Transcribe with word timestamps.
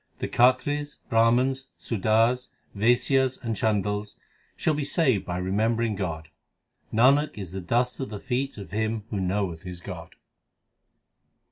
The 0.17 0.27
Khatris, 0.27 0.97
Brahmans, 1.11 1.67
Sudars, 1.79 2.49
Vaisyas, 2.75 3.37
and 3.37 3.55
Chandals 3.55 4.15
shall 4.55 4.73
be 4.73 4.83
saved 4.83 5.25
by 5.27 5.37
remembering 5.37 5.95
God. 5.95 6.29
Nanak 6.91 7.37
is 7.37 7.51
the 7.51 7.61
dust 7.61 7.99
of 7.99 8.09
the 8.09 8.19
feet 8.19 8.57
of 8.57 8.71
him 8.71 9.03
who 9.11 9.19
knoweth 9.21 9.61
his 9.61 9.79
God. 9.79 10.15